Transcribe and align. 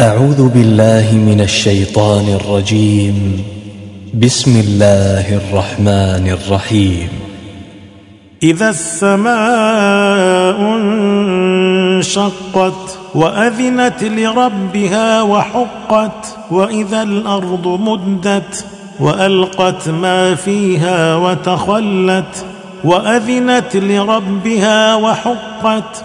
أعوذ 0.00 0.48
بالله 0.48 1.12
من 1.12 1.40
الشيطان 1.40 2.28
الرجيم. 2.28 3.44
بسم 4.14 4.60
الله 4.60 5.36
الرحمن 5.36 6.28
الرحيم. 6.28 7.08
إذا 8.42 8.70
السماء 8.70 10.60
انشقت 11.98 12.98
وأذنت 13.14 14.04
لربها 14.04 15.22
وحقت 15.22 16.36
وإذا 16.50 17.02
الأرض 17.02 17.66
مدت 17.66 18.64
وألقت 19.00 19.88
ما 19.88 20.34
فيها 20.34 21.16
وتخلت 21.16 22.44
وأذنت 22.84 23.76
لربها 23.76 24.94
وحقت 24.94 26.04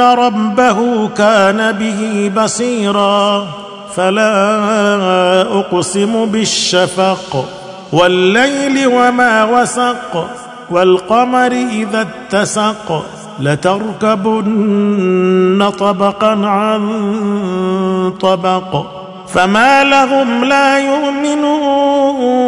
ربه 0.00 1.08
كان 1.08 1.72
به 1.72 2.32
بصيرا 2.36 3.46
فلا 3.96 5.42
اقسم 5.42 6.24
بالشفق 6.26 7.44
والليل 7.92 8.86
وما 8.86 9.44
وسق 9.44 10.28
والقمر 10.70 11.52
اذا 11.52 12.06
اتسق 12.06 13.04
لتركبن 14.38 14.90
طبقا 15.78 16.46
عن 16.46 16.82
طبق 18.20 18.86
فما 19.28 19.84
لهم 19.84 20.44
لا 20.44 20.78
يؤمنون 20.78 22.47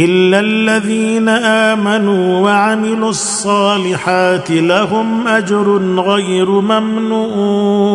إلا 0.00 0.40
الذين 0.40 1.28
آمنوا 1.28 2.40
وعملوا 2.40 3.10
الصالحات 3.10 4.50
لهم 4.50 5.28
أجر 5.28 5.78
غير 5.98 6.50
ممنون. 6.50 7.93